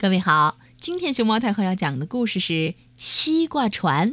[0.00, 2.52] 各位好，今天熊猫太后要讲的故事是
[2.96, 4.12] 《西瓜船》。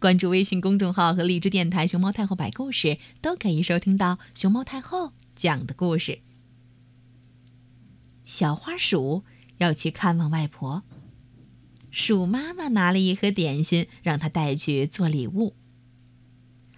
[0.00, 6.18] 关注微信公众号和荔枝电台“熊猫太后摆故事”，都可以收听到熊猫太后讲的故事。
[8.24, 9.22] 小花鼠
[9.58, 10.82] 要去看望外婆，
[11.92, 15.54] 鼠妈妈拿了一盒点心，让她带去做礼物。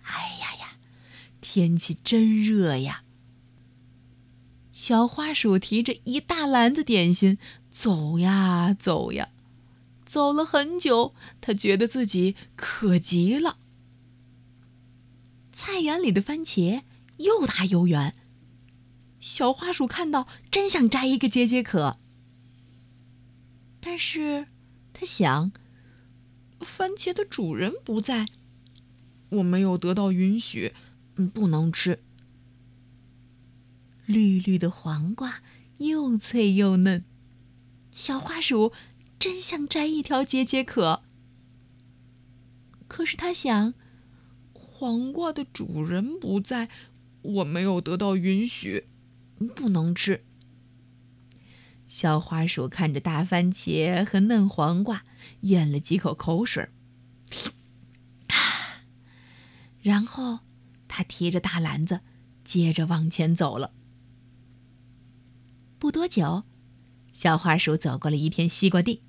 [0.02, 0.76] 哎呀呀，
[1.40, 3.04] 天气真热呀！
[4.70, 7.38] 小花鼠提着一大篮子点心，
[7.70, 9.30] 走呀走呀，
[10.04, 13.58] 走了很久，它觉得自己渴极了。
[15.50, 16.82] 菜园里的番茄
[17.16, 18.14] 又大又圆，
[19.18, 21.98] 小花鼠看到真想摘一个解解渴。
[23.80, 24.46] 但是，
[24.92, 25.50] 它想，
[26.60, 28.26] 番茄的主人不在，
[29.30, 30.74] 我没有得到允许，
[31.34, 32.00] 不能吃。
[34.08, 35.42] 绿绿的黄瓜
[35.76, 37.04] 又脆又嫩，
[37.90, 38.72] 小花鼠
[39.18, 41.02] 真想摘一条解解渴。
[42.88, 43.74] 可是他想，
[44.54, 46.70] 黄瓜的主人不在，
[47.20, 48.86] 我没有得到允许，
[49.54, 50.24] 不能吃。
[51.86, 55.04] 小花鼠看着大番茄和嫩黄瓜，
[55.42, 56.70] 咽了几口口水，
[58.28, 58.84] 啊
[59.82, 60.38] 然后
[60.88, 62.00] 他提着大篮子，
[62.42, 63.74] 接着往前走了。
[65.88, 66.44] 不多久，
[67.12, 69.02] 小花鼠走过了一片西瓜地。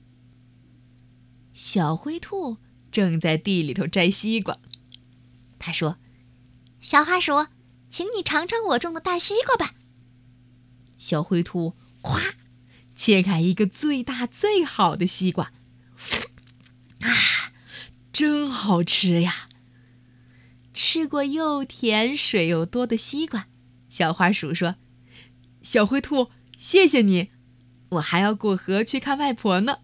[1.54, 4.58] 小灰兔正在地里头摘西瓜。
[5.60, 5.98] 他说
[6.80, 7.48] ：“小花鼠，
[7.90, 9.76] 请你尝尝我种的大西瓜吧。”
[10.96, 12.36] 小灰兔咵，
[12.96, 15.52] 切开一个最大最好的西瓜。
[17.02, 17.52] 啊，
[18.14, 19.50] 真好吃呀！
[20.74, 23.50] 吃过又甜水又多的西瓜，
[23.90, 24.78] 小花鼠说
[25.62, 27.32] ：“小灰兔。”谢谢你，
[27.92, 29.80] 我还要过河去看外婆呢。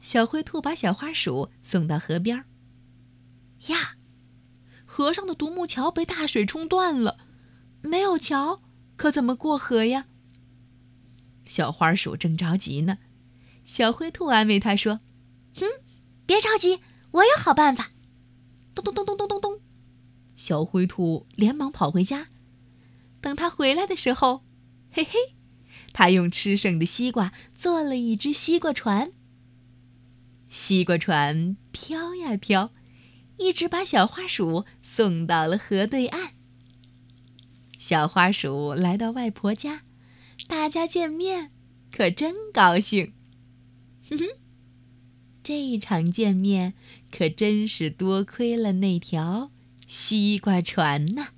[0.00, 2.44] 小灰兔把小花鼠送到河边
[3.66, 3.96] 呀，
[4.86, 7.18] 河上的独木桥被大水冲断了，
[7.80, 8.62] 没有桥，
[8.94, 10.06] 可怎么过河呀？
[11.44, 12.98] 小花鼠正着急呢，
[13.64, 15.00] 小灰兔安慰它说
[15.58, 15.66] ：“哼，
[16.24, 16.78] 别着急，
[17.10, 17.90] 我有好办法。”
[18.76, 19.60] 咚咚咚咚咚咚咚，
[20.36, 22.28] 小灰兔连忙跑回家。
[23.20, 24.44] 等它回来的时候。
[24.92, 25.34] 嘿嘿，
[25.92, 29.12] 他用吃剩的西瓜做了一只西瓜船。
[30.50, 32.74] 西瓜船飘呀飘，
[33.38, 36.34] 一直把小花鼠送到了河对岸。
[37.78, 39.82] 小花鼠来到外婆家，
[40.46, 41.50] 大家见面
[41.90, 43.14] 可真高兴。
[44.10, 44.26] 哼哼，
[45.42, 46.74] 这一场见面
[47.10, 49.50] 可真是多亏了那条
[49.86, 51.28] 西瓜船呐。